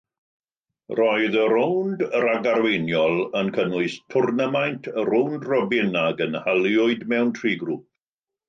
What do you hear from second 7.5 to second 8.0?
grŵp.